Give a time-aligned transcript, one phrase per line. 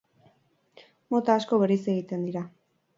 [1.17, 2.47] Mota asko bereizi egiten dira.